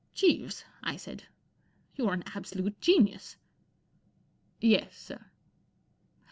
[0.15, 1.25] 'Jeeves," I said,'
[1.95, 3.35] you're an absolute genius!""
[4.59, 5.27] Yes, sir.